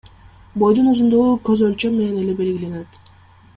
Бойдун 0.63 0.87
узундугу 0.91 1.35
көз 1.51 1.63
өлчөм 1.69 1.95
менен 2.01 2.19
эле 2.25 2.35
белгиленет. 2.43 3.01